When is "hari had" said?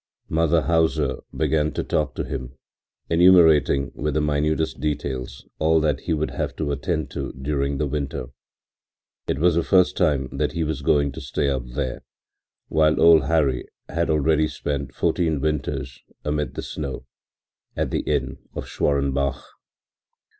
13.25-14.09